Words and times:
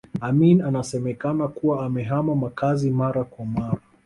Amin 0.21 0.61
anasemekana 0.61 1.47
kuwa 1.47 1.85
amehama 1.85 2.35
makazi 2.35 2.89
mara 2.91 3.23
kwa 3.23 3.45
mara 3.45 3.77